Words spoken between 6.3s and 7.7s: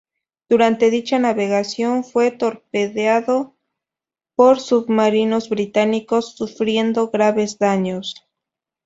sufriendo graves